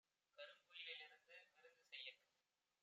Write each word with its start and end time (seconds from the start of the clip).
கருங்குயி 0.37 0.85
லிருந்து 0.91 1.37
விருந்து 1.55 1.69
செய்யக் 1.91 2.21